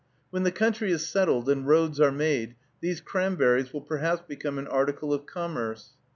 [0.31, 4.65] When the country is settled, and roads are made, these cranberries will perhaps become an
[4.67, 5.91] article of commerce.